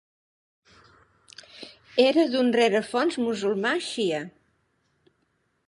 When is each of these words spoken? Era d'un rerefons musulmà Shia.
Era 2.05 2.25
d'un 2.31 2.49
rerefons 2.57 3.19
musulmà 3.27 3.75
Shia. 3.89 4.23